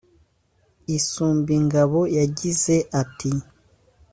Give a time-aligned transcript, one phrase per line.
[0.97, 3.31] Isumbingabo yagize ati